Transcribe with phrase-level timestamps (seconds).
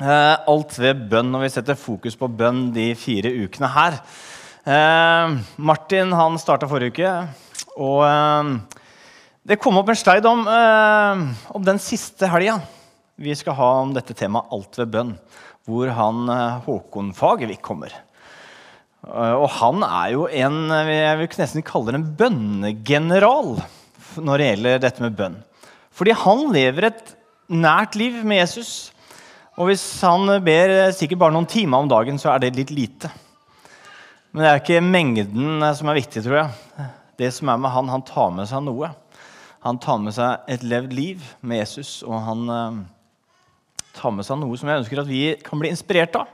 [0.00, 3.98] eh, alt ved bønn, og vi setter fokus på bønn de fire ukene her.
[4.68, 7.12] Eh, Martin han starta forrige uke,
[7.78, 8.52] og eh,
[9.48, 10.42] det kom opp en slide om,
[11.56, 12.58] om den siste helga
[13.18, 15.14] vi skal ha om dette temaet alt ved bønn,
[15.64, 16.28] hvor han
[16.66, 17.94] Håkon Fagervik kommer.
[19.08, 23.54] Og han er jo en jeg vil nesten kalle det en bønnegeneral
[24.20, 25.40] når det gjelder dette med bønn.
[25.98, 27.14] Fordi han lever et
[27.50, 28.70] nært liv med Jesus.
[29.58, 33.10] Og hvis han ber sikkert bare noen timer om dagen, så er det litt lite.
[34.30, 36.86] Men det er ikke mengden som er viktig, tror jeg.
[37.18, 38.92] Det som er med han, han tar med seg noe.
[39.66, 42.78] Han tar med seg et levd liv med Jesus, og han eh,
[43.98, 46.30] tar med seg noe som jeg ønsker at vi kan bli inspirert av.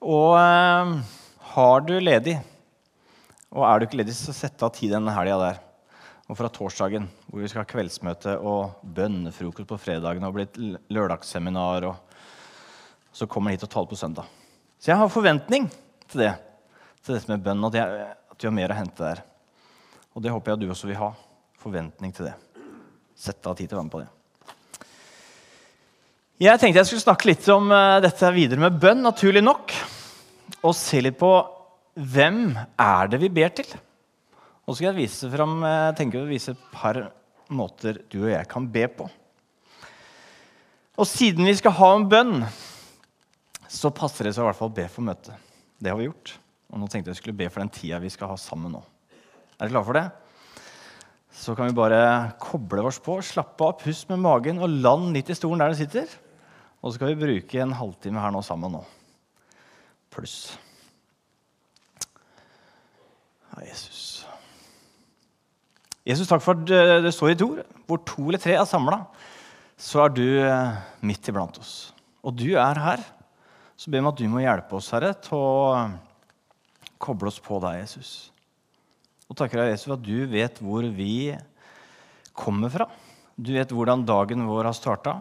[0.00, 0.96] Og eh,
[1.52, 2.38] har du ledig,
[3.52, 5.60] og er du ikke ledig, så sett av tid denne helga der.
[6.30, 10.62] Og fra torsdagen, hvor vi skal ha kveldsmøte og bønnefrokost på fredagen og bli et
[10.88, 11.90] lørdagsseminar.
[11.90, 12.09] og
[13.12, 14.28] Så kommer han hit og taler på søndag.
[14.80, 15.66] Så jeg har forventning
[16.10, 16.30] til det.
[17.04, 17.76] Til dette med bønn, at,
[18.40, 19.22] vi har mer å hente der.
[20.14, 21.10] Og det håper jeg du også vil ha.
[21.60, 22.34] Forventning til det.
[23.18, 24.10] Sett av tid til å være med på det.
[26.40, 29.74] Jeg tenkte jeg skulle snakke litt om uh, dette videre med bønn, naturlig nok.
[30.64, 31.34] Og se litt på
[32.00, 33.68] hvem er det vi ber til.
[34.64, 37.02] Og så skal jeg vise frem, jeg tenker å vise et par
[37.50, 39.08] måter du og jeg kan be på.
[41.00, 42.34] Og siden vi skal ha en bønn,
[43.70, 45.50] så passer det seg i hvert fall å be for møtet.
[45.78, 46.34] Det har vi gjort.
[46.70, 48.80] Og nå tenkte jeg skulle be for den tida vi skal ha sammen nå.
[49.56, 50.06] Er dere klare for det?
[51.40, 52.00] Så kan vi bare
[52.42, 55.78] koble oss på, slappe av, pust med magen og land litt i stolen der du
[55.78, 56.10] sitter.
[56.80, 58.82] Og så skal vi bruke en halvtime her nå sammen nå.
[60.10, 60.36] Pluss.
[63.52, 64.02] Ja, Jesus.
[66.06, 67.62] Jesus, takk for at det står i et ord.
[67.86, 69.04] Hvor to eller tre er samla,
[69.80, 71.92] så er du eh, midt iblant oss.
[72.26, 73.04] Og du er her.
[73.80, 75.94] Så ber vi at du må hjelpe oss, Herre, til å eh,
[77.00, 78.10] koble oss på deg, Jesus.
[79.30, 81.32] Og takker deg, Jesus, at du vet hvor vi
[82.36, 82.90] kommer fra.
[83.40, 85.14] Du vet hvordan dagen vår har starta.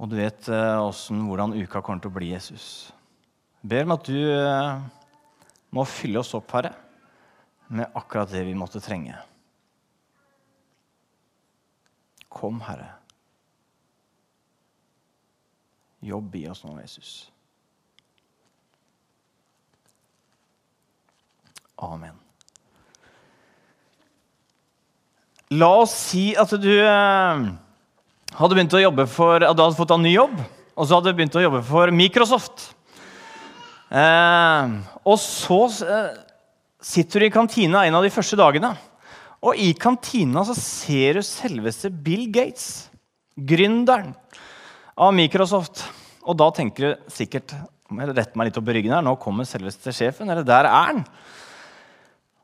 [0.00, 2.88] Og du vet hvordan, hvordan uka kommer til å bli, Jesus.
[3.60, 4.84] Jeg ber om at du eh,
[5.76, 6.72] må fylle oss opp, Herre,
[7.68, 9.18] med akkurat det vi måtte trenge.
[12.32, 12.94] Kom, Herre.
[16.04, 17.12] Jobb i oss nå, Jesus.
[21.78, 22.14] Amen.
[25.54, 27.44] La oss si at du eh,
[28.38, 30.34] hadde begynt å jobbe for, at du hadde fått en ny jobb,
[30.76, 32.68] og så hadde du begynt å jobbe for Microsoft.
[33.88, 34.74] Eh,
[35.08, 36.18] og så eh,
[36.84, 38.74] sitter du i kantina en av de første dagene.
[39.38, 42.88] Og i kantina så ser du selveste Bill Gates,
[43.38, 44.12] gründeren
[44.98, 45.84] av Microsoft.
[46.28, 47.54] Og da tenker du sikkert
[47.88, 50.28] må jeg rette meg litt opp i ryggen her, nå kommer selveste sjefen.
[50.28, 50.98] Eller der er han.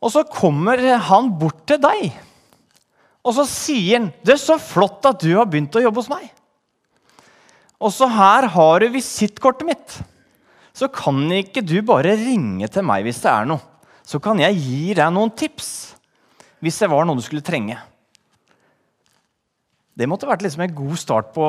[0.00, 2.14] Og så kommer han bort til deg,
[3.24, 6.10] og så sier han 'Det er så flott at du har begynt å jobbe hos
[6.12, 6.30] meg.'
[7.80, 10.02] Og så her har du visittkortet mitt.
[10.72, 13.60] Så kan ikke du bare ringe til meg hvis det er noe.
[14.04, 15.94] Så kan jeg gi deg noen tips
[16.60, 17.76] hvis det var noe du skulle trenge.
[19.94, 21.44] Det måtte vært liksom en god start på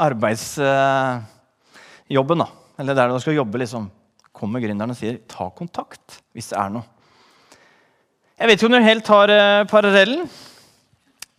[0.00, 2.40] arbeidsjobben.
[2.40, 2.46] da.
[2.80, 3.58] Eller der du skal jobbe.
[3.58, 3.90] liksom.
[4.32, 6.82] Kommer gründeren og sier 'ta kontakt' hvis det er noe.
[8.38, 10.30] Jeg vet ikke om du helt tar uh, parallellen,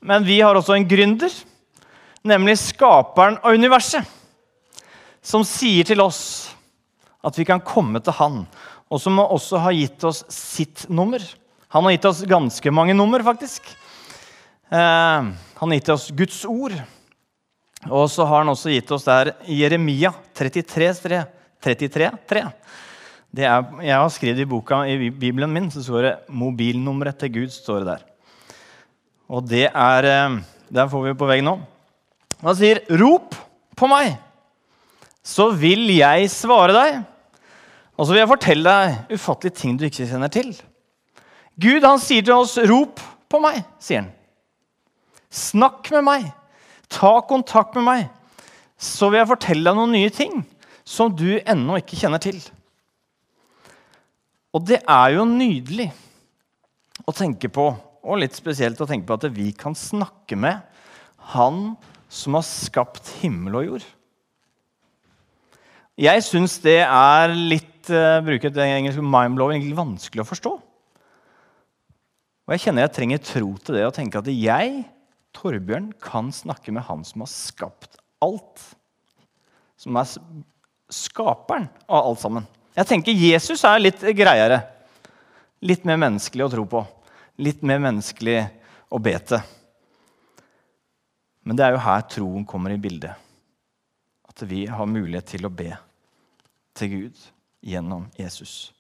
[0.02, 1.44] men vi har også en gründer,
[2.24, 4.06] nemlig skaperen av universet,
[5.22, 6.56] som sier til oss
[7.22, 8.48] at vi kan komme til han,
[8.90, 11.20] og som også har gitt oss sitt nummer.
[11.68, 13.62] Han har gitt oss ganske mange nummer, faktisk.
[14.72, 16.74] Uh, han har gitt oss Guds ord.
[17.86, 21.22] Og så har han også gitt oss der Jeremia 33,
[21.62, 22.44] 33, 3.
[23.36, 27.52] Er, jeg har skrevet i boka i Bibelen min så står det 'mobilnummeret til Gud'.
[27.52, 28.04] står det der.
[29.28, 30.42] Og det er
[30.74, 31.60] Der får vi på veggen nå.
[32.42, 33.36] Han sier, 'Rop
[33.76, 34.18] på meg,
[35.24, 37.04] så vil jeg svare deg.'
[37.98, 40.52] Og så vil jeg fortelle deg ufattelige ting du ikke kjenner til.
[41.60, 44.12] Gud han sier til oss, 'Rop på meg', sier han.
[45.36, 46.28] Snakk med meg.
[46.92, 48.04] Ta kontakt med meg,
[48.78, 50.44] så vil jeg fortelle deg noen nye ting
[50.86, 52.38] som du ennå ikke kjenner til.
[54.56, 55.90] Og det er jo nydelig
[57.04, 57.72] å tenke på,
[58.06, 60.62] og litt spesielt å tenke på at vi kan snakke med
[61.34, 61.74] Han
[62.08, 63.86] som har skapt himmel og jord.
[65.98, 70.52] Jeg syns det er litt uh, det engelske engelsk mind-blowing, vanskelig å forstå.
[72.46, 74.84] Og jeg kjenner jeg trenger tro til det og tenke at jeg,
[75.36, 78.64] Torbjørn, kan snakke med Han som har skapt alt
[79.78, 80.12] som er
[80.90, 82.46] skaperen av alt sammen.
[82.76, 84.62] Jeg tenker Jesus er litt greiere.
[85.66, 86.82] Litt mer menneskelig å tro på.
[87.42, 88.40] Litt mer menneskelig
[88.92, 89.44] å be til.
[91.46, 93.14] Men det er jo her troen kommer i bildet.
[94.26, 95.72] At vi har mulighet til å be
[96.76, 97.28] til Gud
[97.66, 98.74] gjennom Jesus.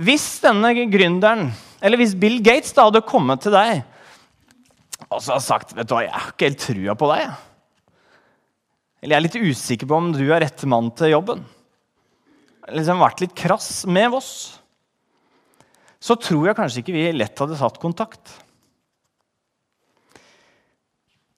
[0.00, 1.50] Hvis denne gründeren,
[1.82, 3.82] eller hvis Bill Gates da hadde kommet til deg
[5.08, 7.32] og så har sagt vet du hva, 'Jeg har ikke helt trua på deg.'
[9.02, 11.44] Eller 'Jeg er litt usikker på om du er rette mann til jobben.'
[12.70, 14.60] Liksom vært litt krass med oss.
[15.98, 18.20] Så tror jeg kanskje ikke vi lett hadde tatt kontakt.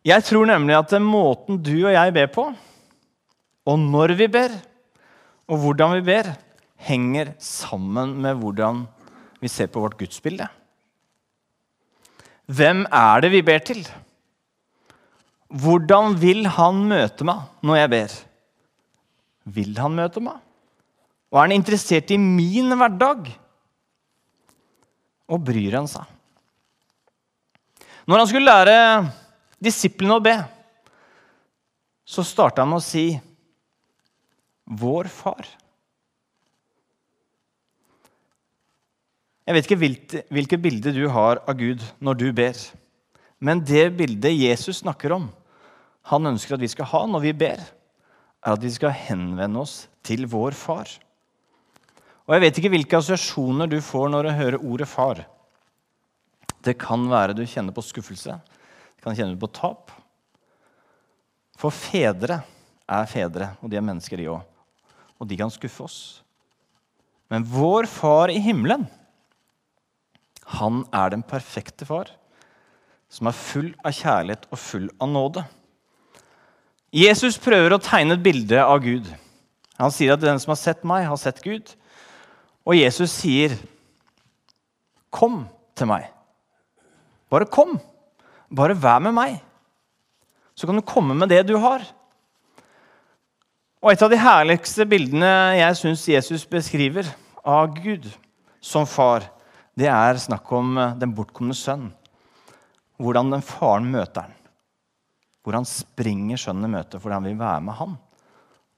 [0.03, 2.45] Jeg tror nemlig at måten du og jeg ber på,
[3.71, 4.51] og når vi ber,
[5.47, 6.33] og hvordan vi ber,
[6.83, 8.83] henger sammen med hvordan
[9.43, 10.49] vi ser på vårt gudsbilde.
[12.53, 13.81] Hvem er det vi ber til?
[15.53, 18.17] Hvordan vil han møte meg når jeg ber?
[19.57, 20.41] Vil han møte meg?
[21.33, 23.31] Og er han interessert i min hverdag?
[25.33, 26.05] Og bryr han seg?
[28.05, 28.77] Når han skulle lære
[29.63, 30.35] disiplene å be,
[32.05, 33.07] så starta han med å si
[34.67, 35.62] 'Vår Far'.
[39.53, 42.57] Jeg vet ikke hvilket, hvilket bilde du har av Gud når du ber.
[43.37, 45.27] Men det bildet Jesus snakker om,
[46.09, 49.75] han ønsker at vi skal ha når vi ber, er at vi skal henvende oss
[50.09, 50.89] til vår far.
[52.25, 55.21] Og Jeg vet ikke hvilke assosiasjoner du får når du hører ordet far.
[56.65, 59.93] Det kan være du kjenner på skuffelse, det kan kjenne på tap.
[61.61, 62.41] For fedre
[62.89, 64.41] er fedre, og de er mennesker, de òg.
[65.21, 66.01] Og de kan skuffe oss.
[67.29, 68.89] Men vår far i himmelen
[70.45, 72.11] han er den perfekte far,
[73.13, 75.45] som er full av kjærlighet og full av nåde.
[76.93, 79.07] Jesus prøver å tegne et bilde av Gud.
[79.81, 81.73] Han sier at den som har sett meg, har sett Gud.
[82.67, 83.57] Og Jesus sier,
[85.11, 86.09] 'Kom til meg'.
[87.31, 87.81] Bare kom.
[88.55, 89.41] Bare vær med meg.
[90.55, 91.81] Så kan du komme med det du har.
[93.83, 97.09] Og Et av de herligste bildene jeg syns Jesus beskriver
[97.45, 98.07] av Gud
[98.61, 99.25] som far,
[99.79, 101.89] det er snakk om eh, den bortkomne sønn.
[103.03, 104.35] Hvordan den faren møter han.
[105.43, 107.97] Hvor han springer sønnen i møte fordi han vil være med han.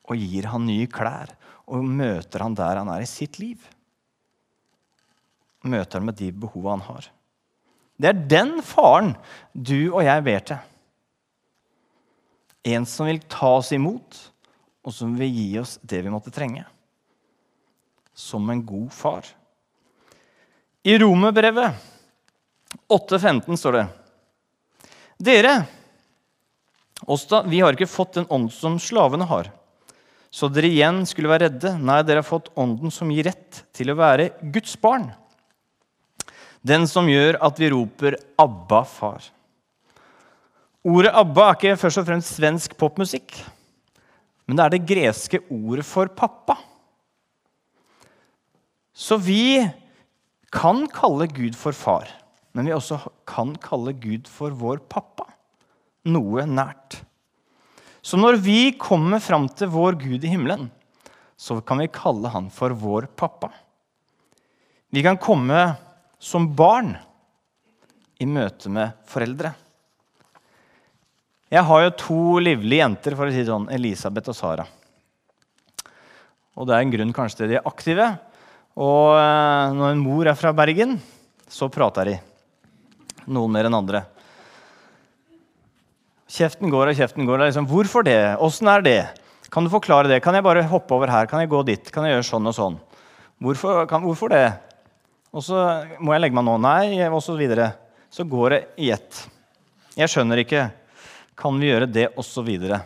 [0.08, 3.58] Og gir han nye klær og møter han der han er i sitt liv.
[5.64, 7.08] Møter han med de behova han har.
[7.96, 9.14] Det er den faren
[9.54, 10.70] du og jeg ber til.
[12.74, 14.18] En som vil ta oss imot,
[14.84, 16.64] og som vil gi oss det vi måtte trenge.
[18.14, 19.28] Som en god far.
[20.84, 21.72] I Romerbrevet
[22.92, 23.84] 8,15 står det
[25.24, 25.52] Dere,
[27.00, 29.48] da, vi har ikke fått den ånd som slavene har,
[30.28, 31.70] så dere igjen skulle være redde.
[31.78, 35.06] Nei, dere har fått ånden som gir rett til å være Guds barn.
[36.60, 39.30] Den som gjør at vi roper 'Abba, far'.
[40.84, 43.32] Ordet 'Abba' er ikke først og fremst svensk popmusikk,
[44.44, 46.58] men det er det greske ordet for pappa.
[48.92, 49.64] Så vi
[50.54, 52.08] kan kalle Gud for far,
[52.54, 55.26] men vi også kan kalle Gud for vår pappa.
[56.06, 57.00] Noe nært.
[58.04, 60.68] Så når vi kommer fram til vår Gud i himmelen,
[61.36, 63.50] så kan vi kalle han for vår pappa.
[64.94, 65.72] Vi kan komme
[66.22, 66.92] som barn
[68.22, 69.50] i møte med foreldre.
[71.50, 74.64] Jeg har jo to livlige jenter, for å si det sånn, Elisabeth og Sara.
[76.54, 78.06] Og det er en grunn kanskje til de er aktive.
[78.74, 80.96] Og eh, når en mor er fra Bergen,
[81.50, 82.16] så prater de.
[83.30, 84.02] Noen mer enn andre.
[86.34, 87.44] Kjeften går og kjeften går.
[87.46, 88.36] Liksom, 'Hvorfor det?
[88.42, 89.00] Åssen er det?
[89.50, 90.22] Kan du forklare det?
[90.22, 91.26] Kan jeg bare hoppe over her?
[91.26, 91.92] Kan jeg gå dit?
[91.92, 92.80] Kan jeg gjøre sånn og sånn?'
[93.38, 94.58] Hvorfor, kan, hvorfor det?
[95.34, 96.58] Og så må jeg legge meg nå.
[96.58, 97.74] Nei, og så videre.
[98.10, 99.28] Så går det i ett.
[99.94, 100.70] Jeg skjønner ikke.
[101.38, 102.80] Kan vi gjøre det, og så videre?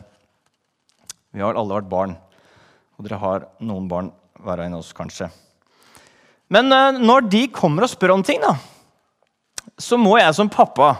[1.33, 2.17] Vi har alle vært barn,
[2.97, 4.09] og dere har noen barn
[4.41, 5.29] hver av oss, kanskje.
[6.53, 8.55] Men uh, når de kommer og spør om ting, da,
[9.79, 10.95] så må jeg som pappa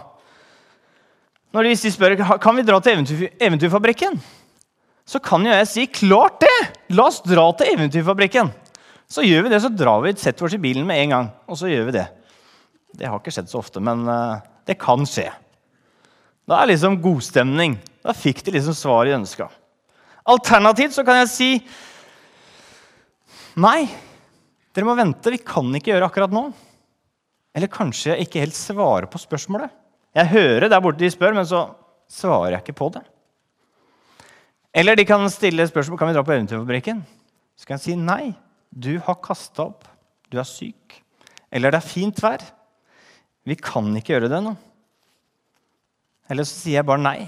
[1.49, 4.19] når de, spør kan vi dra til eventyr, Eventyrfabrikken,
[5.09, 6.57] så kan jo jeg si klart det!
[6.93, 8.51] La oss dra til Eventyrfabrikken.
[9.09, 11.29] Så gjør vi det, så drar vi setter oss i bilen med en gang.
[11.49, 12.05] Og så gjør vi det.
[12.99, 14.37] Det har ikke skjedd så ofte, men uh,
[14.69, 15.25] det kan skje.
[16.49, 17.79] Da er liksom godstemning.
[18.05, 19.49] Da fikk de liksom svar de ønska.
[20.29, 21.51] Alternativt så kan jeg si
[23.59, 23.89] Nei,
[24.75, 26.49] dere må vente, vi kan ikke gjøre akkurat nå.
[27.57, 29.71] Eller kanskje jeg ikke helt svarer på spørsmålet.
[30.15, 31.65] Jeg hører der borte de spør, men så
[32.09, 33.01] svarer jeg ikke på det.
[34.79, 37.01] Eller de kan stille spørsmål kan vi dra på Eventyrfabrikken.
[37.57, 38.31] Så kan jeg si nei.
[38.69, 39.87] Du har kasta opp.
[40.29, 40.99] Du er syk.
[41.49, 42.43] Eller det er fint vær.
[43.49, 44.53] Vi kan ikke gjøre det nå.
[46.29, 47.19] Eller så sier jeg bare nei.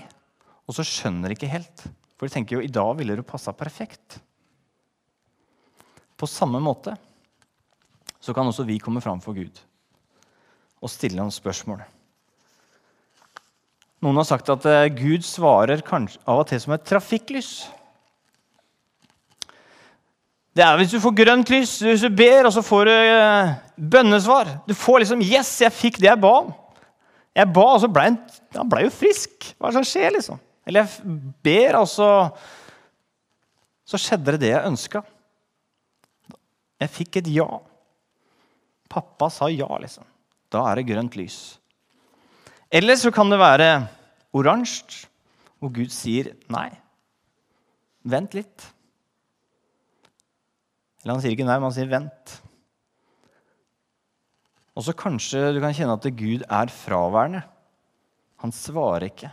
[0.69, 1.87] Og så skjønner de ikke helt.
[2.15, 4.19] For de tenker jo i dag ville du passa perfekt.
[6.13, 6.93] På samme måte
[8.21, 9.59] så kan også vi komme fram for Gud
[10.81, 11.81] og stille ham spørsmål.
[14.01, 17.51] Noen har sagt at eh, Gud svarer av og til som et trafikklys.
[20.57, 23.51] Det er hvis du får grønt lys, hvis du ber, og så får du eh,
[23.77, 24.49] bønnesvar.
[24.67, 26.53] Du får liksom 'Yes, jeg fikk det jeg ba om'.
[27.35, 28.17] Jeg ba, og så ble han,
[28.57, 29.53] han ble jo frisk.
[29.55, 30.39] Hva er det som skjer, liksom?
[30.67, 32.09] Eller jeg ber, og så,
[33.87, 35.03] så skjedde det det jeg ønska.
[36.81, 37.47] Jeg fikk et ja.
[38.91, 40.05] Pappa sa ja, liksom.
[40.51, 41.39] Da er det grønt lys.
[42.71, 43.69] Eller så kan det være
[44.35, 45.07] oransje,
[45.59, 46.69] hvor Gud sier nei.
[48.07, 48.67] Vent litt.
[51.01, 52.37] Eller han sier ikke nei, men han sier vent.
[54.77, 57.43] Og så kanskje du kan kjenne at Gud er fraværende.
[58.41, 59.29] Han svarer ikke.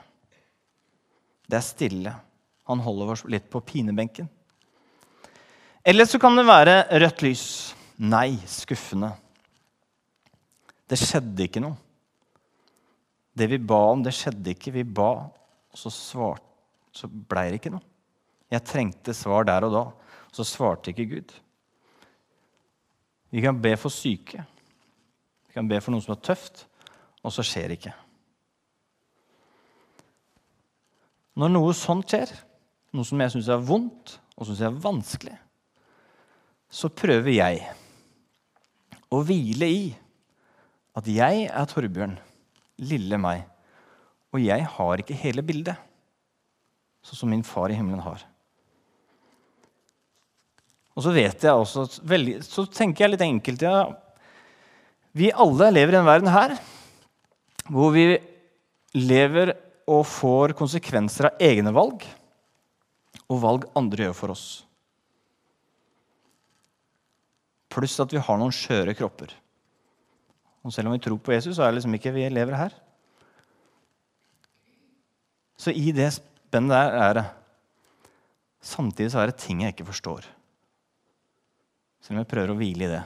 [1.48, 2.14] Det er stille.
[2.68, 4.28] Han holder oss litt på pinebenken.
[5.88, 7.46] Eller så kan det være rødt lys.
[7.96, 9.14] Nei, skuffende.
[10.88, 11.76] Det skjedde ikke noe.
[13.38, 14.72] Det vi ba om, det skjedde ikke.
[14.74, 16.44] Vi ba, og så, svart,
[16.96, 17.84] så blei det ikke noe.
[18.48, 21.34] Jeg trengte svar der og da, og så svarte ikke Gud.
[23.28, 24.40] Vi kan be for syke.
[25.46, 26.64] Vi kan be for noe som er tøft,
[27.20, 27.94] og så skjer det ikke.
[31.38, 32.32] Når noe sånt skjer,
[32.96, 35.36] noe som jeg syns er vondt og syns er vanskelig,
[36.68, 37.60] så prøver jeg
[39.12, 39.84] å hvile i
[40.98, 42.16] at jeg er Torbjørn,
[42.82, 43.44] lille meg,
[44.34, 45.78] og jeg har ikke hele bildet,
[47.06, 48.24] sånn som min far i himmelen har.
[50.98, 51.86] Og så vet jeg også,
[52.42, 53.86] så tenker jeg litt enkelt ja,
[55.14, 56.56] Vi alle lever i en verden her
[57.68, 58.16] hvor vi
[58.98, 59.52] lever
[59.88, 62.02] og får konsekvenser av egne valg
[63.28, 64.46] og valg andre gjør for oss.
[67.68, 69.34] Pluss at vi har noen skjøre kropper.
[70.66, 72.74] Og selv om vi tror på Jesus, så er det liksom ikke vi lever her.
[75.58, 77.26] Så i det spennet der er det
[78.68, 80.24] Samtidig så er det ting jeg ikke forstår.
[82.02, 83.04] Selv om jeg prøver å hvile i det.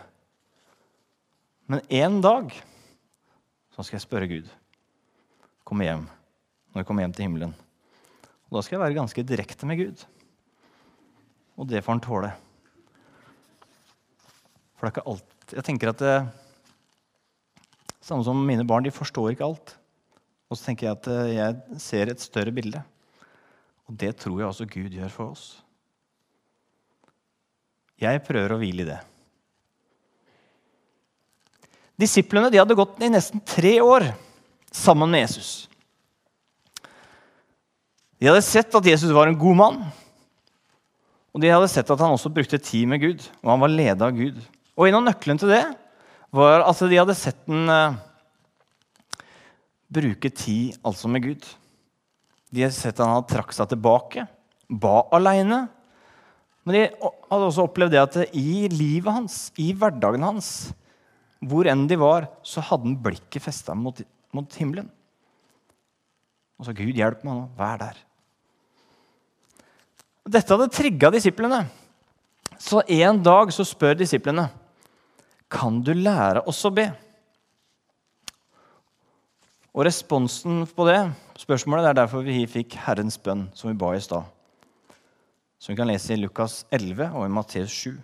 [1.68, 2.54] Men en dag
[3.76, 4.48] så skal jeg spørre Gud.
[5.68, 6.06] Komme hjem.
[6.72, 7.52] Når jeg kommer hjem til himmelen.
[8.48, 10.06] Og da skal jeg være ganske direkte med Gud.
[11.60, 12.32] Og det får han tåle.
[14.76, 16.16] For det er ikke alt Jeg tenker at det,
[18.02, 19.76] Samme som mine barn, de forstår ikke alt.
[20.50, 22.82] Og så tenker jeg at eh, jeg ser et større bilde.
[23.88, 25.46] Og det tror jeg også Gud gjør for oss.
[28.02, 29.00] Jeg prøver å hvile i det.
[32.02, 34.08] Disiplene de hadde gått i nesten tre år
[34.74, 35.50] sammen med Jesus.
[38.18, 39.78] De hadde sett at Jesus var en god mann.
[41.32, 44.08] Og de hadde sett at han også brukte tid med Gud, og han var leda
[44.08, 44.40] av Gud.
[44.76, 45.62] Og en av nøklene til det
[46.32, 47.98] var at de hadde sett den uh,
[49.92, 51.48] bruke tid altså med Gud.
[52.52, 54.24] De hadde sett han hadde trakk seg tilbake,
[54.68, 55.66] ba aleine.
[56.64, 60.72] Men de hadde også opplevd det at i livet hans, i hverdagen hans,
[61.42, 63.98] hvor enn de var, så hadde han blikket festa mot,
[64.32, 64.88] mot, himmelen.
[66.60, 67.46] Og så Gud, hjelp meg nå.
[67.58, 67.98] Vær der.
[70.30, 71.64] Dette hadde trigga disiplene.
[72.62, 74.46] Så en dag så spør disiplene
[75.52, 76.88] kan du lære oss å be?
[79.72, 81.00] Og responsen på det
[81.40, 84.26] spørsmålet det er derfor vi fikk Herrens bønn, som vi ba i stad.
[85.60, 87.94] Som vi kan lese i Lukas 11 og i Matteus 7.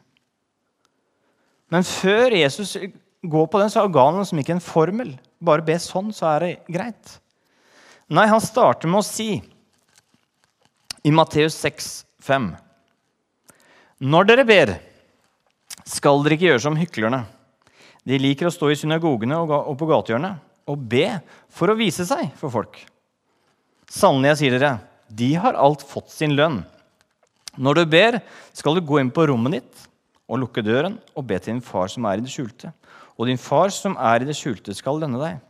[1.68, 2.76] Men før Jesus
[3.20, 5.12] går på den, så ga han liksom ikke en formel.
[5.44, 7.18] Bare be sånn, så er det greit.
[8.08, 9.34] Nei, han starter med å si
[11.04, 11.90] i Matteus 6,
[12.24, 12.48] 5
[14.08, 14.72] Når dere ber,
[15.88, 17.26] skal dere ikke gjøre som hyklerne.
[18.08, 21.06] De liker å stå i synagogene og på gatehjørnet og be
[21.52, 22.78] for å vise seg for folk.
[23.88, 24.72] Sannelig, jeg sier dere,
[25.08, 26.62] de har alt fått sin lønn.
[27.58, 28.20] Når du ber,
[28.56, 29.86] skal du gå inn på rommet ditt
[30.28, 32.70] og lukke døren og be til din far som er i det skjulte.
[33.18, 35.40] Og din far som er i det skjulte, skal lønne deg.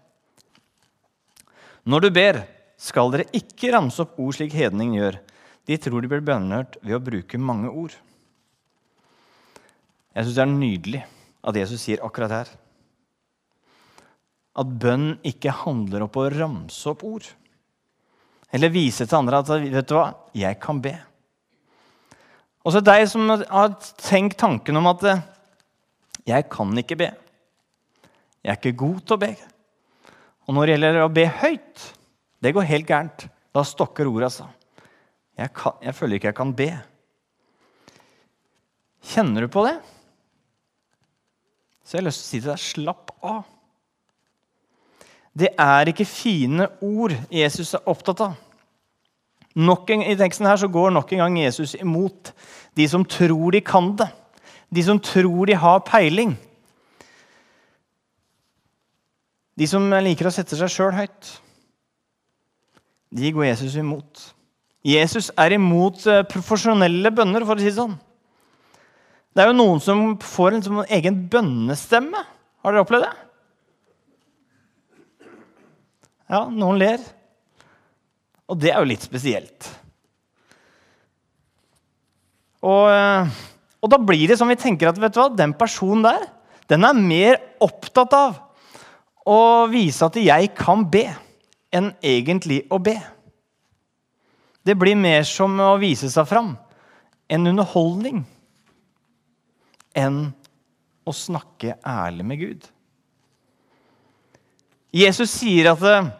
[1.88, 2.40] Når du ber,
[2.78, 5.20] skal dere ikke ramse opp ord slik hedningen gjør.
[5.68, 7.94] De tror de blir bønnhørt ved å bruke mange ord.
[10.14, 11.04] Jeg syns det er nydelig
[11.42, 12.50] at Jesus sier akkurat her.
[14.58, 17.26] At bønn ikke handler om å ramse opp ord.
[18.54, 20.94] Eller vise til andre at vet du hva, jeg kan be.
[22.66, 25.24] Også deg som har tenkt tanken om at eh,
[26.28, 27.12] jeg kan ikke be.
[28.42, 29.32] Jeg er ikke god til å be.
[30.48, 31.84] Og når det gjelder å be høyt,
[32.44, 33.26] det går helt gærent.
[33.54, 34.48] Da stokker ordet, altså.
[35.38, 36.68] Jeg, kan, jeg føler ikke jeg kan be.
[39.12, 39.76] Kjenner du på det?
[41.88, 43.44] Så jeg har lyst til å si til deg slapp av.
[45.32, 48.34] Det er ikke fine ord Jesus er opptatt av.
[49.56, 52.34] En, I teksten her så går nok en gang Jesus imot
[52.76, 54.10] de som tror de kan det.
[54.68, 56.34] De som tror de har peiling.
[59.56, 61.30] De som liker å sette seg sjøl høyt.
[63.16, 64.26] De går Jesus imot.
[64.84, 67.96] Jesus er imot eh, profesjonelle bønner, for å si det sånn.
[69.38, 72.18] Det er jo noen som får en en egen bønnestemme.
[72.58, 73.12] Har dere opplevd det?
[76.26, 77.04] Ja, noen ler.
[78.50, 79.68] Og det er jo litt spesielt.
[82.66, 83.30] Og, eh,
[83.78, 86.24] og, da blir det som vi tenker at vet du hva, den personen der
[86.66, 88.40] den er mer opptatt av
[89.22, 91.04] å vise at jeg kan be,
[91.70, 92.96] enn egentlig å be.
[94.66, 96.56] Det blir mer som å vise seg fram.
[97.30, 98.26] En underholdning.
[99.98, 100.28] Enn
[101.08, 102.66] å snakke ærlig med Gud.
[104.94, 106.10] Jesus sier at eh,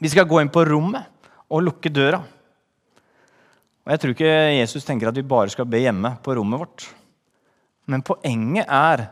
[0.00, 1.06] vi skal gå inn på rommet
[1.52, 2.22] og lukke døra.
[3.84, 6.86] Og Jeg tror ikke Jesus tenker at vi bare skal be hjemme på rommet vårt.
[7.90, 9.04] Men poenget er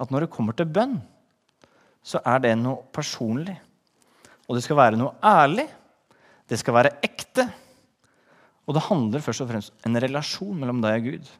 [0.00, 0.98] at når det kommer til bønn,
[2.04, 3.56] så er det noe personlig.
[4.48, 5.66] Og det skal være noe ærlig.
[6.48, 7.46] Det skal være ekte.
[8.66, 11.30] Og det handler først og fremst om en relasjon mellom deg og Gud.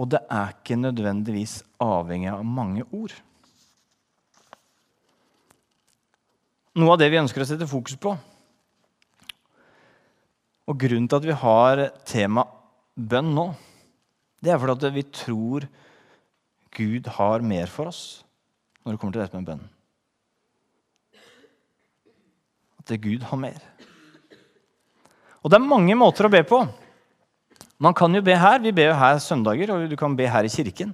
[0.00, 3.12] Og det er ikke nødvendigvis avhengig av mange ord.
[6.80, 8.14] Noe av det vi ønsker å sette fokus på,
[10.70, 12.44] og grunnen til at vi har tema
[12.94, 13.48] bønn nå,
[14.40, 15.66] det er fordi vi tror
[16.72, 18.02] Gud har mer for oss
[18.84, 19.64] når det kommer til dette med bønn.
[22.80, 23.58] At det Gud har mer.
[25.42, 26.62] Og det er mange måter å be på.
[27.80, 28.60] Man kan jo be her.
[28.60, 30.92] Vi ber jo her søndager, og du kan be her i kirken.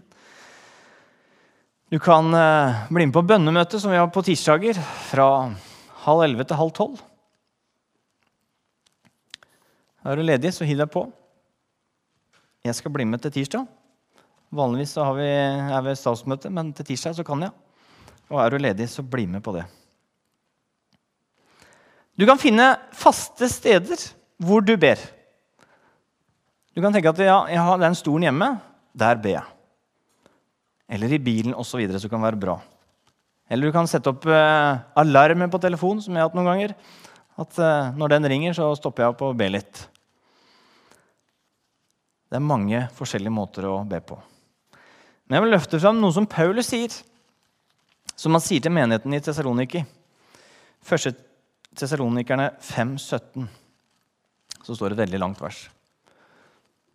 [1.91, 4.79] Du kan eh, bli med på bønnemøtet som vi har på tirsdager,
[5.11, 5.29] fra
[6.07, 7.03] halv elleve til halv tolv.
[10.07, 11.05] Er du ledig, så hiv deg på.
[12.67, 13.67] Jeg skal bli med til tirsdag.
[14.55, 17.55] Vanligvis vi, er vi statsmøte, men til tirsdag så kan jeg.
[18.31, 19.67] Og er du ledig, så bli med på det.
[22.19, 24.07] Du kan finne faste steder
[24.43, 24.99] hvor du ber.
[26.77, 28.51] Du kan tenke at ja, jeg har den stolen hjemme.
[28.93, 29.45] Der ber jeg.
[30.93, 31.81] Eller i bilen osv.
[31.89, 32.57] Så, så kan det være bra.
[33.49, 36.75] Eller du kan sette opp eh, alarmen på telefonen, som jeg har hatt noen ganger.
[37.41, 39.81] At eh, når den ringer, så stopper jeg opp og ber litt.
[42.29, 44.19] Det er mange forskjellige måter å be på.
[45.25, 46.93] Men jeg vil løfte fram noe som Paulus sier,
[48.21, 49.81] som han sier til menigheten i Tessaloniki.
[50.85, 51.15] Første
[51.77, 53.49] Tessalonikerne 5,17.
[54.61, 55.65] Så står det et veldig langt vers.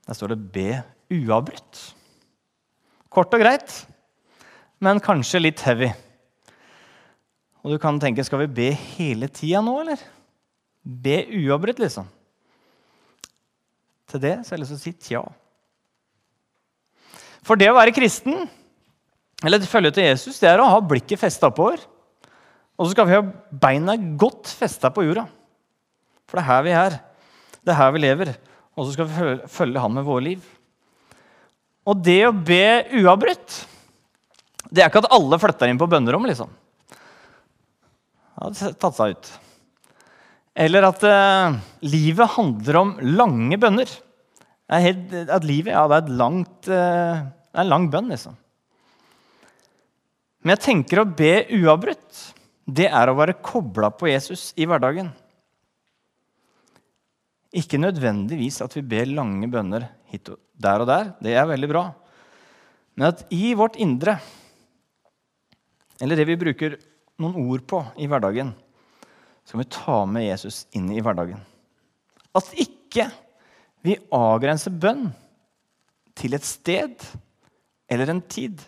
[0.07, 1.93] Der står det 'be uavbrutt'.
[3.09, 3.87] Kort og greit,
[4.79, 5.91] men kanskje litt heavy.
[7.61, 9.99] Og du kan tenke skal vi be hele tida nå, eller?
[10.83, 12.07] Be uavbrutt, liksom.
[14.09, 15.21] Til det så har jeg lyst til å si tja.
[17.45, 18.49] For det å være kristen,
[19.43, 21.81] eller følge til Jesus, det er å ha blikket festa oppover.
[22.77, 23.21] Og så skal vi ha
[23.61, 25.27] beina godt festa på jorda.
[26.29, 26.97] For det er her vi er.
[27.61, 28.33] Det er her vi lever.
[28.77, 30.47] Og så skal vi følge han med våre liv.
[31.89, 32.65] Og det å be
[33.01, 33.61] uavbrutt,
[34.69, 36.51] det er ikke at alle flytter inn på bønnerom, liksom.
[36.91, 39.31] Det hadde tatt seg ut.
[40.61, 41.57] Eller at eh,
[41.87, 43.91] livet handler om lange bønner.
[44.71, 48.37] At livet ja, er, langt, eh, er en lang bønn, liksom.
[50.41, 52.21] Men jeg tenker å be uavbrutt,
[52.65, 55.11] det er å være kobla på Jesus i hverdagen.
[57.51, 61.11] Ikke nødvendigvis at vi ber lange bønner og der og der.
[61.23, 61.83] Det er veldig bra.
[62.95, 64.17] Men at i vårt indre,
[66.01, 66.77] eller det vi bruker
[67.21, 68.53] noen ord på i hverdagen,
[69.45, 71.39] skal vi ta med Jesus inn i hverdagen.
[72.35, 73.09] At ikke
[73.83, 75.09] vi avgrenser bønn
[76.15, 77.03] til et sted
[77.91, 78.61] eller en tid,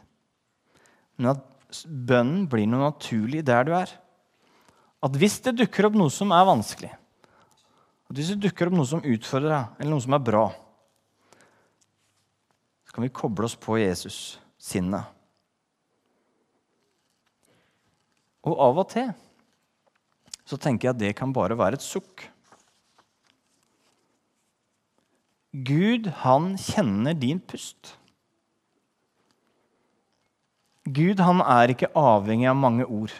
[1.19, 1.43] men at
[1.87, 3.91] bønnen blir noe naturlig der du er.
[5.03, 6.91] At hvis det dukker opp noe som er vanskelig,
[8.09, 10.43] at hvis det dukker opp noe som utfordrer deg, eller noe som er bra,
[12.83, 14.19] så kan vi koble oss på Jesus
[14.61, 15.09] sinnet.
[18.43, 19.13] Og av og til
[20.43, 22.25] så tenker jeg at det kan bare være et sukk.
[25.53, 27.93] Gud, han kjenner din pust.
[30.83, 33.13] Gud, han er ikke avhengig av mange ord.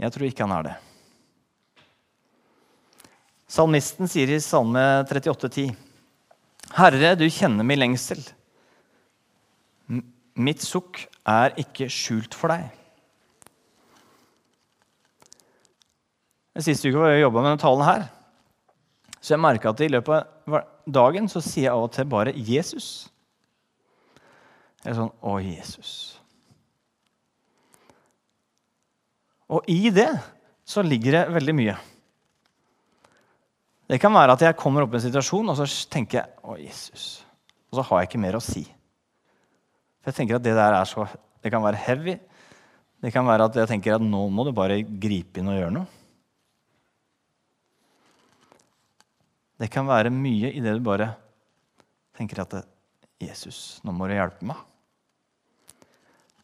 [0.00, 0.74] Jeg tror ikke han er det.
[3.54, 5.74] Salmisten sier i Salme 38,10.:
[6.74, 8.22] Herre, du kjenner min lengsel.
[10.34, 12.66] Mitt sukk er ikke skjult for deg.
[16.64, 18.04] Siste uke var jeg jobba med denne talen her.
[19.20, 22.34] Så jeg merka at i løpet av dagen så sier jeg av og til bare
[22.34, 23.08] 'Jesus'.
[24.84, 26.18] Eller sånn 'Å, Jesus'.
[29.52, 30.10] Og i det
[30.64, 31.74] så ligger det veldig mye.
[33.84, 36.56] Det kan være at jeg kommer opp i en situasjon og så tenker jeg, 'Å,
[36.56, 37.24] Jesus'.
[37.70, 38.64] Og så har jeg ikke mer å si.
[40.00, 41.06] For jeg tenker at Det der er så,
[41.42, 42.18] det kan være heavy.
[43.02, 45.72] Det kan være at jeg tenker at nå må du bare gripe inn og gjøre
[45.72, 45.86] noe.
[49.60, 51.14] Det kan være mye i det du bare
[52.16, 52.66] tenker at
[53.20, 54.64] 'Jesus, nå må du hjelpe meg'.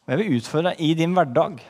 [0.05, 1.61] Og Jeg vil utfordre deg i din hverdag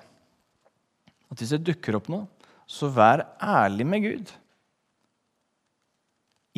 [1.31, 2.27] at hvis det dukker opp noe,
[2.67, 4.31] så vær ærlig med Gud.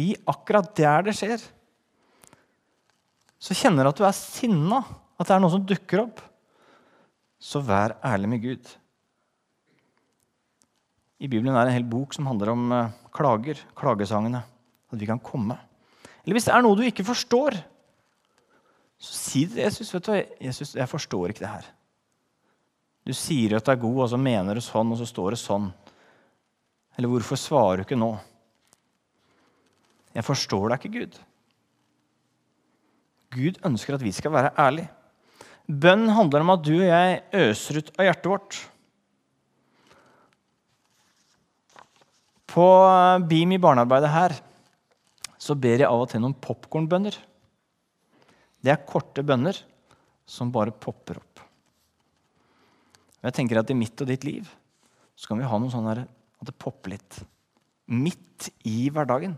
[0.02, 1.42] I akkurat der det skjer.
[3.42, 4.82] Så kjenner du at du er sinna,
[5.20, 6.22] at det er noe som dukker opp.
[7.44, 8.72] Så vær ærlig med Gud.
[11.24, 14.42] I Bibelen er det en hel bok som handler om eh, klager, klagesangene.
[14.94, 15.58] At vi kan komme.
[16.24, 17.58] Eller hvis det er noe du ikke forstår,
[19.04, 19.94] så si det til Jesus.
[19.94, 20.14] vet du,
[20.48, 21.70] Jesus, jeg forstår ikke det her.
[23.04, 25.42] Du sier at du er god, og så mener du sånn, og så står det
[25.42, 25.68] sånn.
[26.96, 28.13] Eller hvorfor svarer du ikke nå?
[30.13, 31.18] Jeg forstår deg ikke, Gud.
[33.34, 34.92] Gud ønsker at vi skal være ærlige.
[35.63, 38.58] Bønn handler om at du og jeg øser ut av hjertet vårt.
[42.54, 42.66] På
[43.26, 44.36] BIM i barnearbeidet her
[45.42, 47.16] så ber jeg av og til noen popkornbønner.
[48.63, 49.58] Det er korte bønner
[50.30, 51.33] som bare popper opp.
[53.24, 54.50] Og jeg tenker at I mitt og ditt liv
[55.16, 56.04] så kan vi ha noe sånn at
[56.44, 57.20] det popper litt.
[57.88, 59.38] Midt i hverdagen.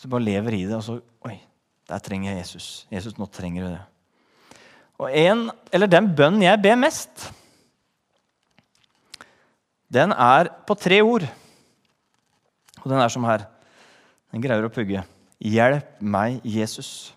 [0.00, 0.96] Så bare lever i det, og så
[1.28, 1.34] Oi,
[1.90, 2.68] der trenger jeg Jesus.
[2.88, 3.82] Jesus, nå trenger du det.
[5.00, 7.28] Og en, eller den bønnen jeg ber mest,
[9.92, 11.26] den er på tre ord.
[12.80, 13.44] Og den er som her.
[14.32, 15.02] Den greier å pugge.
[15.42, 17.10] Hjelp meg, Jesus.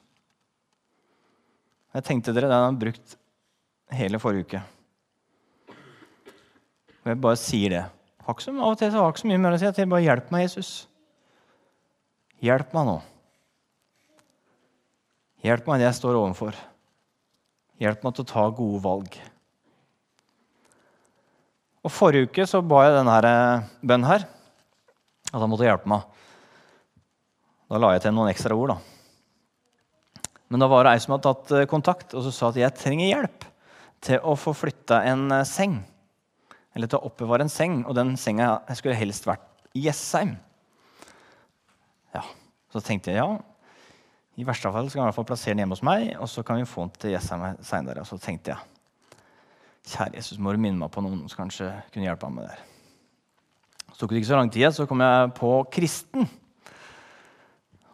[1.94, 3.16] Jeg tenkte dere, Den har brukt
[3.92, 4.62] hele forrige uke.
[7.04, 7.84] Og jeg bare sier det.
[8.24, 9.68] Har av og til har ikke så mye mer å si.
[9.68, 10.72] Jeg bare hjelp meg, Jesus.
[12.44, 12.96] Hjelp meg nå.
[15.44, 16.56] Hjelp meg det jeg står overfor.
[17.84, 19.20] Hjelp meg til å ta gode valg.
[21.84, 24.24] Og Forrige uke så ba jeg denne eh, bønnen her,
[25.34, 26.06] at han måtte hjelpe meg.
[27.68, 28.78] Da la jeg til noen ekstra ord.
[28.78, 30.30] da.
[30.48, 32.80] Men da var det ei som hadde tatt eh, kontakt og så sa at jeg
[32.80, 33.50] trenger hjelp
[34.04, 35.80] til å få flytta en eh, seng.
[36.74, 37.82] Eller til å oppbevare en seng.
[37.88, 40.36] Og den senga skulle helst vært i Jessheim.
[42.14, 42.24] Ja,
[42.74, 43.40] Så tenkte jeg ja,
[44.38, 46.42] i verste fall skal jeg i hvert fall plassere den hjemme hos meg, og så
[46.46, 48.02] kan vi få den til Jessheim seinere.
[48.02, 48.70] Og så tenkte jeg
[49.94, 52.62] kjære Jesus, må du minne meg på noen som kanskje kunne hjelpe meg med det.
[53.94, 56.26] Så tok det ikke så lang tid, så kom jeg på kristen.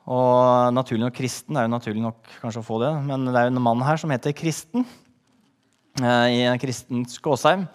[0.10, 3.36] Og naturlig nok kristen det er jo naturlig nok kanskje å få det, men det
[3.36, 4.88] er jo en mann her som heter Kristen.
[6.00, 7.66] Eh, i Kristen Skåsheim.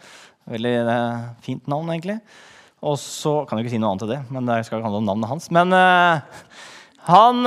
[0.48, 2.18] Veldig eh, fint navn, egentlig.
[2.84, 5.06] Og så kan jeg ikke si noe annet til det, men det skal handle om
[5.08, 5.48] navnet hans.
[5.56, 6.20] Men uh,
[7.08, 7.46] han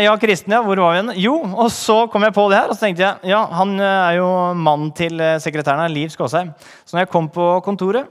[0.00, 0.62] Ja, kristen, ja.
[0.64, 1.10] Hvor var vi igjen?
[1.20, 2.70] Jo, og så kom jeg på det her.
[2.72, 6.54] Og så tenkte jeg ja, han er jo mannen til sekretæren her, Liv Skåsheim.
[6.84, 8.08] Så når jeg kom på kontoret,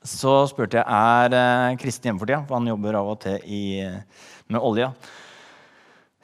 [0.00, 2.40] så spurte jeg er Kristen hjemme for tida.
[2.48, 3.62] For han jobber av og til i,
[4.48, 4.94] med olja.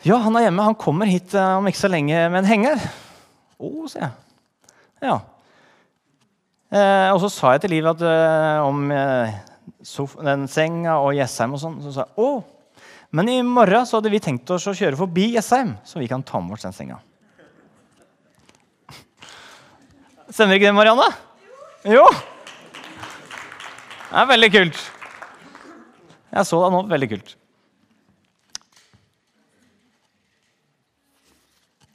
[0.08, 0.68] Ja, han er hjemme.
[0.72, 2.92] Han kommer hit om ikke så lenge med en henger.
[3.60, 4.31] Å, sier jeg.
[5.02, 5.18] Ja.
[6.72, 9.34] Eh, og så sa jeg til Liv at, eh, om eh,
[10.24, 11.80] den senga og Jessheim og sånn.
[11.84, 12.30] Så sa jeg å,
[13.12, 16.24] men i morgen så hadde vi tenkt oss å kjøre forbi Jessheim, så vi kan
[16.24, 17.02] ta med oss den senga.
[20.32, 21.10] Stemmer ikke det, Marianne?
[21.84, 22.06] Jo!
[24.12, 24.80] Det er veldig kult.
[26.32, 26.80] Jeg så deg nå.
[26.88, 27.34] Veldig kult.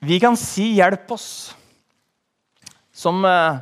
[0.07, 1.53] Vi kan si 'hjelp oss'.
[2.97, 3.59] Som, eh,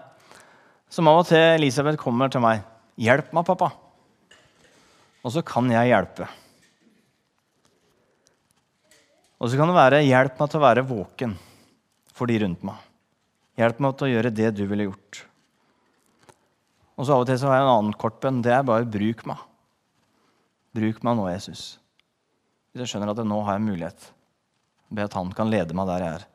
[0.87, 2.63] som av og til Elisabeth kommer til meg.
[2.95, 3.73] 'Hjelp meg, pappa.'
[5.25, 6.27] Og så kan jeg hjelpe.
[9.41, 11.37] Og så kan det være 'hjelp meg til å være våken
[12.13, 12.79] for de rundt meg'.
[13.57, 15.25] Hjelp meg til å gjøre det du ville gjort.
[16.95, 18.41] Og så av og til så har jeg en annen kortbønn.
[18.41, 19.43] Det er bare 'bruk meg'.
[20.73, 21.77] Bruk meg nå, Jesus.
[22.71, 24.11] Hvis jeg skjønner at nå har jeg mulighet.
[24.91, 26.25] Be at han kan lede meg der jeg er.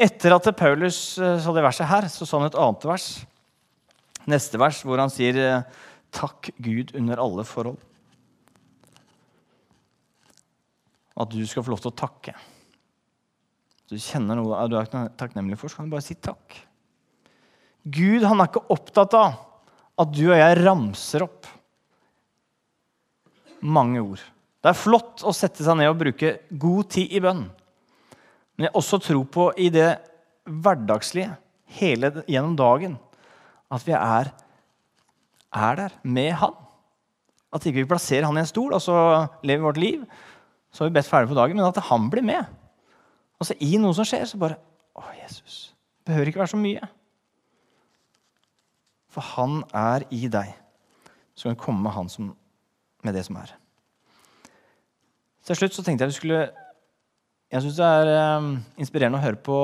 [0.00, 3.08] Etter at Paulus eh, sa det verset her, så sa han et annet vers.
[4.30, 7.84] Neste vers, hvor han sier eh, 'Takk Gud under alle forhold'.
[11.20, 12.34] At du skal få lov til å takke.
[13.90, 16.56] Du kjenner noe du er takknemlig for, så kan du bare si takk.
[17.84, 19.38] Gud han er ikke opptatt av
[20.00, 21.48] at du og jeg ramser opp
[23.60, 24.20] mange ord.
[24.60, 27.46] Det er flott å sette seg ned og bruke god tid i bønn.
[28.60, 29.94] Men jeg også tror på i det
[30.44, 31.30] hverdagslige
[31.78, 32.98] hele gjennom dagen
[33.72, 34.28] at vi er,
[35.48, 36.52] er der med Han.
[37.56, 38.98] At ikke vi plasserer Han i en stol, og så
[39.40, 40.04] lever vi vårt liv.
[40.68, 42.44] Så har vi bedt ferdig på dagen, men at Han blir med.
[43.40, 44.60] Og så i noe som skjer, så bare
[44.92, 45.72] Å, Jesus.
[46.04, 46.92] Det behøver ikke være så mye.
[49.08, 50.52] For han er i deg.
[51.32, 52.34] Så kan vi komme med han som,
[53.00, 53.56] med det som er.
[55.48, 56.50] Til slutt så tenkte jeg vi skulle
[57.50, 58.08] Jeg syns det er
[58.38, 59.54] um, inspirerende å høre på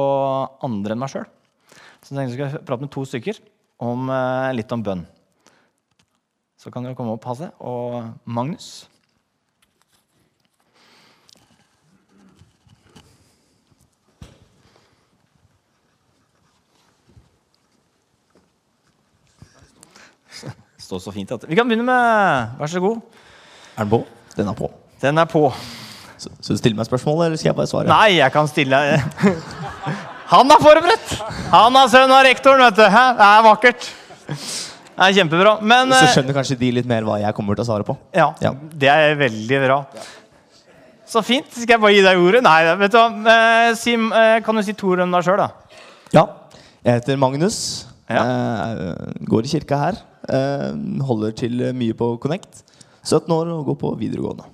[0.66, 1.28] andre enn meg sjøl.
[2.02, 3.38] Så jeg tenkte jeg skulle prate med to stykker
[3.86, 5.04] om uh, litt om bønn.
[6.58, 8.90] Så kan dere komme opp, Hasse og Magnus.
[20.90, 21.30] står så fint.
[21.38, 22.98] At vi kan begynne med Vær så god.
[23.78, 24.02] Er den på?
[24.34, 24.74] Den er på.
[25.06, 25.46] Den er på.
[26.46, 27.88] Så, så du stille meg spørsmål, eller skal jeg bare svare?
[27.90, 28.78] Nei, jeg kan stille
[30.32, 31.16] Han er forberedt!
[31.50, 32.84] Han er sønn av rektoren, vet du.
[32.90, 33.02] Hæ?
[33.18, 33.88] Det er vakkert.
[34.30, 35.56] Det er kjempebra.
[35.62, 37.96] Men Så eh, skjønner kanskje de litt mer hva jeg kommer til å svare på.
[38.16, 38.52] ja, Ja.
[38.72, 39.76] det er veldig bra.
[41.06, 41.46] Så fint.
[41.54, 42.42] Skal jeg bare gi deg ordet?
[42.46, 43.06] Nei, vet du hva.
[43.34, 45.50] Eh, si, eh, kan du si to ord om deg sjøl, da?
[46.14, 46.26] Ja.
[46.86, 47.60] Jeg heter Magnus.
[48.10, 48.22] Ja.
[49.26, 50.02] Går i kirka her.
[51.06, 52.62] Holder til mye på Connect.
[53.06, 54.46] 17 år og går på videregående.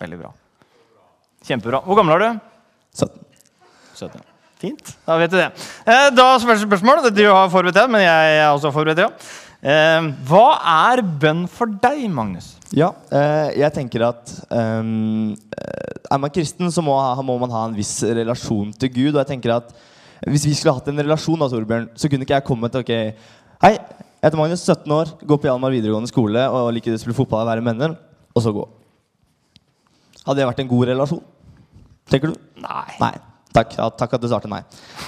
[0.00, 0.32] Veldig bra.
[1.46, 1.82] Kjempebra.
[1.86, 2.44] Hvor gammel er du?
[2.96, 3.24] 17.
[3.96, 4.22] 17.
[4.60, 4.94] Fint.
[5.06, 5.48] Da vet du det.
[5.84, 7.04] Eh, da første spørsmål.
[7.14, 9.04] Du har forberedt det, men jeg er også forberedt.
[9.04, 9.10] ja.
[9.66, 10.46] Eh, hva
[10.92, 12.52] er bønn for deg, Magnus?
[12.76, 16.94] Ja, eh, jeg tenker at ehm, eh, er man kristen, så må,
[17.26, 19.12] må man ha en viss relasjon til Gud.
[19.14, 19.72] Og jeg tenker at
[20.26, 22.92] hvis vi skulle hatt en relasjon, da, Torbjørn, så kunne ikke jeg kommet ok,
[23.64, 27.16] Hei, jeg heter Magnus, 17 år, går på Hjalmar videregående skole og liker å spille
[27.16, 27.94] fotball og være venner,
[28.36, 28.64] og så gå.
[30.26, 31.22] Hadde det vært en god relasjon?
[32.10, 32.36] Tenker du?
[32.62, 32.90] Nei.
[33.02, 33.14] Nei.
[33.56, 34.60] Takk, ja, takk at du svarte nei.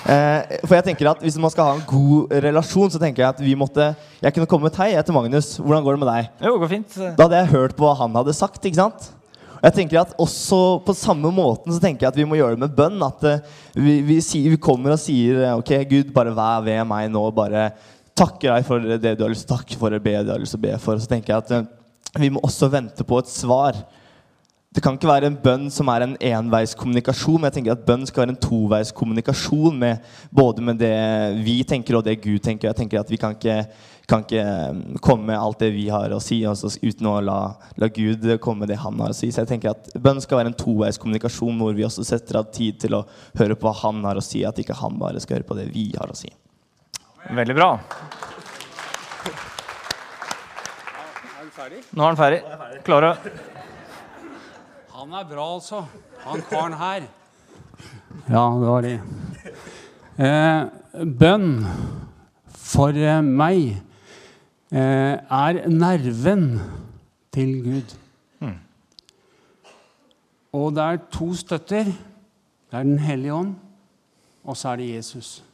[0.08, 3.28] Eh, for jeg tenker at Hvis man skal ha en god relasjon, så tenker jeg
[3.34, 3.90] at vi måtte
[4.22, 5.50] Jeg kunne kommet hei, jeg heter Magnus.
[5.60, 6.30] Hvordan går det med deg?
[6.46, 6.96] Jo, går fint.
[7.18, 8.64] Da hadde jeg hørt på hva han hadde sagt.
[8.64, 9.10] ikke sant?
[9.58, 12.56] Og jeg tenker at også På samme måten så tenker jeg at vi må gjøre
[12.56, 13.04] det med bønn.
[13.04, 13.44] At eh,
[13.76, 17.26] vi, vi, sier, vi kommer og sier eh, Ok, Gud, bare vær ved meg nå.
[17.36, 17.68] Bare
[18.18, 20.40] takker deg for det du har lyst til å takke for, be det du har
[20.42, 20.98] lyst til å be for.
[20.98, 21.68] Så tenker jeg at eh,
[22.18, 23.76] vi må også vente på et svar.
[24.68, 28.02] Det kan ikke være en bønn som er en enveiskommunikasjon, men jeg tenker at bønn
[28.04, 30.90] skal være en toveiskommunikasjon med både med det
[31.40, 32.68] vi tenker og det Gud tenker.
[32.68, 33.62] Jeg tenker at Vi kan ikke,
[34.04, 37.38] kan ikke um, komme med alt det vi har å si, altså, uten å la,
[37.80, 39.32] la Gud komme med det han har å si.
[39.32, 42.76] Så jeg tenker at bønn skal være en toveiskommunikasjon hvor vi også setter av tid
[42.84, 43.04] til å
[43.40, 45.70] høre på hva han har å si, at ikke han bare skal høre på det
[45.72, 46.28] vi har å si.
[47.32, 47.72] Veldig bra.
[51.88, 52.44] Nå er han ferdig.
[52.84, 53.16] Klar å
[54.98, 55.84] Han er bra, altså.
[56.24, 57.04] Han karen her.
[58.26, 58.94] Ja, det var det.
[60.18, 61.52] Eh, bønn
[62.50, 63.76] for eh, meg
[64.74, 66.48] eh, er nerven
[67.30, 67.94] til Gud.
[70.58, 71.92] Og det er to støtter.
[71.92, 73.52] Det er Den hellige ånd,
[74.44, 75.44] og så er det Jesus.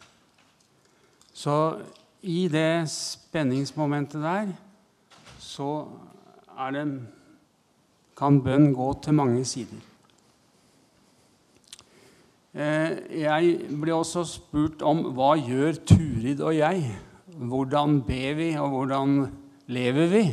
[1.35, 1.83] Så
[2.23, 4.57] i det spenningsmomentet der
[5.39, 5.85] så
[6.57, 6.87] er det
[8.19, 9.81] kan bønn gå til mange sider.
[12.55, 16.85] Eh, Jeg ble også spurt om hva gjør Turid og jeg?
[17.35, 19.17] Hvordan ber vi, og hvordan
[19.67, 20.25] lever vi?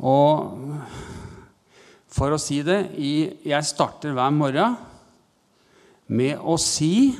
[0.00, 0.56] Og
[2.16, 4.76] for å si det Jeg starter hver morgen
[6.08, 7.16] med å si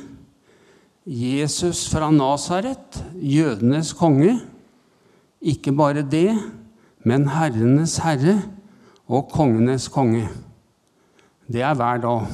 [1.07, 4.39] Jesus fra Nasaret, jødenes konge.
[5.39, 6.33] Ikke bare det,
[7.07, 8.39] men herrenes herre
[9.07, 10.27] og kongenes konge.
[11.47, 12.27] Det er hver dag.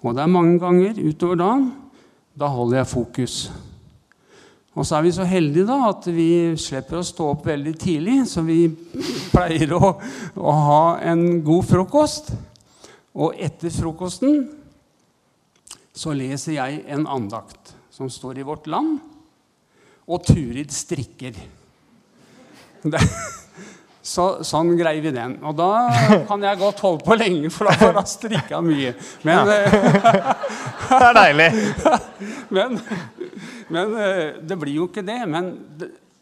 [0.00, 1.66] Og det er mange ganger utover dagen.
[2.38, 3.34] Da holder jeg fokus.
[4.78, 8.20] Og så er vi så heldige da at vi slipper å stå opp veldig tidlig,
[8.30, 8.68] så vi
[9.32, 9.96] pleier å,
[10.38, 12.30] å ha en god frokost.
[13.18, 14.44] Og etter frokosten
[15.90, 19.00] så leser jeg en andakt som står i Vårt Land,
[20.10, 21.34] og Turid strikker.
[22.80, 23.02] Det,
[24.00, 25.36] så, sånn greier vi den.
[25.44, 25.68] Og da
[26.28, 28.94] kan jeg godt holde på lenge, for da får jeg strikka mye.
[29.28, 30.36] Men, ja.
[30.90, 31.48] Det er deilig.
[32.56, 32.78] men,
[33.68, 35.20] men eh, det blir jo ikke det.
[35.28, 35.52] Men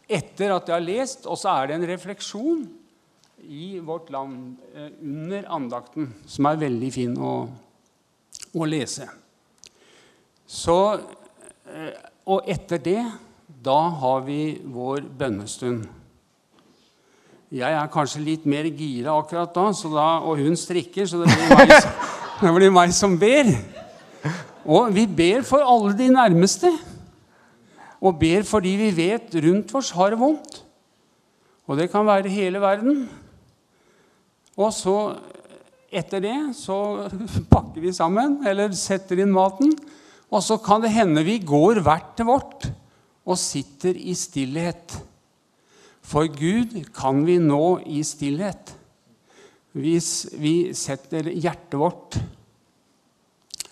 [0.09, 2.67] etter at jeg har lest, og så er det en refleksjon
[3.49, 7.35] i Vårt Land eh, under andakten, som er veldig fin å,
[8.59, 9.07] å lese.
[10.49, 10.79] Så,
[11.69, 11.95] eh,
[12.29, 13.01] og etter det,
[13.47, 15.87] da har vi vår bønnestund.
[17.49, 21.55] Jeg er kanskje litt mer gira akkurat da, da og hun strikker, så det blir
[21.57, 21.71] meg,
[22.43, 23.49] det blir meg som ber.
[24.69, 26.75] Og vi ber for alle de nærmeste.
[28.05, 30.61] Og ber fordi vi vet rundt oss har det vondt.
[31.65, 33.07] Og det kan være hele verden.
[34.59, 34.99] Og så,
[35.89, 37.09] etter det, så
[37.53, 39.73] pakker vi sammen, eller setter inn maten.
[40.29, 42.69] Og så kan det hende vi går hvert til vårt
[43.29, 45.01] og sitter i stillhet.
[46.09, 48.73] For Gud kan vi nå i stillhet.
[49.77, 52.19] Hvis vi setter hjertet vårt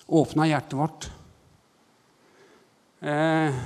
[0.06, 1.06] Åpna hjertet vårt.
[3.02, 3.56] Eh,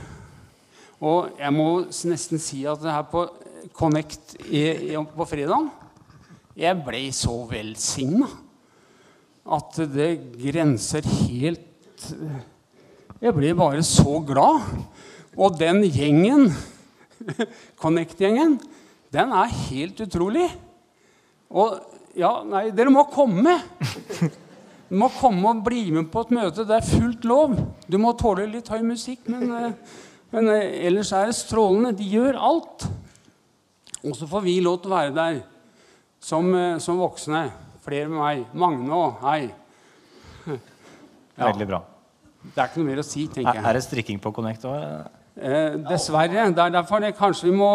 [1.05, 1.67] og jeg må
[2.09, 3.27] nesten si at det her på
[3.77, 5.69] Connect i, i, på fredag
[6.57, 8.27] Jeg ble så velsigna
[9.53, 12.09] at det grenser helt
[13.21, 14.65] Jeg ble bare så glad.
[15.37, 16.49] Og den gjengen,
[17.83, 18.59] Connect-gjengen,
[19.15, 20.47] den er helt utrolig.
[21.51, 21.81] Og
[22.19, 23.57] ja, nei, dere må komme.
[24.91, 26.65] Du må komme og bli med på et møte.
[26.67, 27.55] Det er fullt lov.
[27.91, 29.97] Du må tåle litt høy musikk, men, eh,
[30.35, 31.93] men eh, ellers er det strålende.
[31.99, 32.89] De gjør alt.
[34.01, 35.41] Og så får vi lov til å være der
[36.23, 37.45] som, eh, som voksne.
[37.87, 38.43] Flere med meg.
[38.59, 39.23] Magne òg.
[39.27, 39.41] Hei.
[41.41, 41.79] Ja, Veldig bra.
[42.43, 43.65] det er ikke noe mer å si, tenker Er, jeg.
[43.71, 44.83] er det strikking på Connect òg?
[45.37, 46.49] Eh, dessverre.
[46.51, 47.71] Det er derfor det, kanskje vi må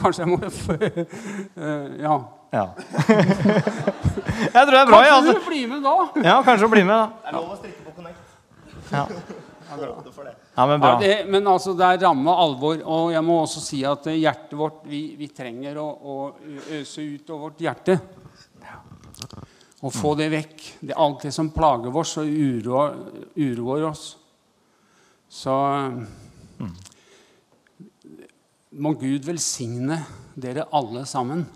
[0.00, 2.16] Kanskje jeg må eh, Ja.
[2.52, 2.64] Ja.
[4.54, 5.00] jeg tror det er bra.
[5.00, 5.32] Kanskje Altså.
[5.32, 5.94] du blir med da?
[6.24, 7.06] Ja, kanskje du blir med, da.
[7.22, 8.18] Det er lov å strikke på Connect.
[8.92, 9.06] Ja,
[10.56, 12.78] ja men Ja, det, men altså, det er ramme alvor.
[12.84, 16.16] Og jeg må også si at eh, hjertet vårt Vi, vi trenger å, å
[16.78, 17.98] øse ut av vårt hjerte.
[19.84, 20.62] Og få det vekk.
[20.80, 22.96] Det er alt det som plager oss og uroer,
[23.36, 24.06] uroer oss.
[25.28, 25.52] Så
[28.76, 30.02] må Gud velsigne
[30.36, 31.46] dere alle sammen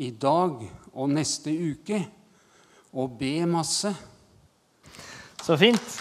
[0.00, 2.00] i dag og neste uke.
[2.92, 3.88] Og be masse.
[5.42, 5.94] Så fint.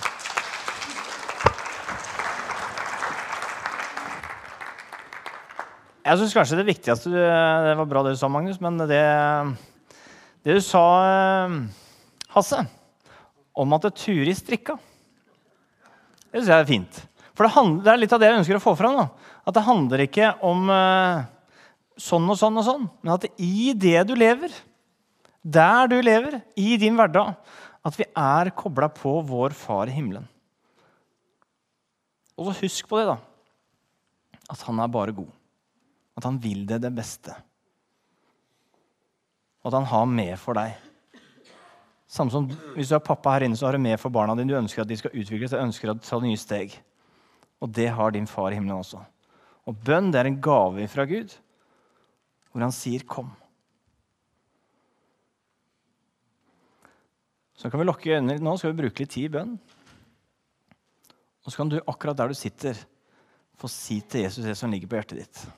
[6.02, 9.04] Jeg syns kanskje det viktigste Det var bra det du sa, Magnus, men det,
[10.44, 11.56] det du sa, eh,
[12.34, 12.63] Hasse,
[13.56, 14.76] om at det Turi strikka,
[16.32, 17.02] det syns jeg er fint.
[17.36, 19.00] For det, handler, det er litt av det jeg ønsker å få fram.
[19.00, 19.31] Da.
[19.47, 21.23] At det handler ikke om eh,
[22.01, 24.54] sånn og sånn og sånn, men at i det du lever,
[25.41, 27.34] der du lever, i din hverdag,
[27.82, 30.27] at vi er kobla på vår Far i himmelen.
[32.38, 33.17] Og så husk på det, da.
[34.51, 35.30] At han er bare god.
[36.17, 37.34] At han vil deg det beste.
[39.62, 40.77] Og at han har med for deg.
[42.12, 44.51] Samme som Hvis du er pappa her inne, så har du med for barna dine.
[44.51, 46.73] Du ønsker at de skal utvikle seg, ønsker at de tar nye steg.
[47.62, 48.99] Og det har din far i himmelen også.
[49.69, 51.36] Og bønn det er en gave fra Gud,
[52.52, 53.36] hvor han sier 'kom'.
[57.54, 59.60] Så kan vi lukke øynene litt nå, skal vi bruke litt tid i bønn.
[61.45, 62.74] Og så kan du akkurat der du sitter,
[63.56, 65.52] få si til Jesus det som ligger på hjertet ditt.